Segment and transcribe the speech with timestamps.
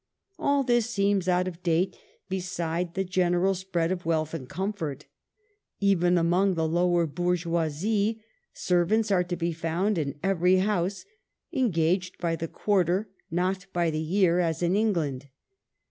[0.39, 1.95] All this seems out of date
[2.27, 5.05] be side the general spread of wealth and comfort.
[5.79, 8.19] Even among the lower bourgeoisie,
[8.51, 11.05] servants are to be found in every house,—
[11.53, 15.27] engaged by the quarter, not by the year as in England.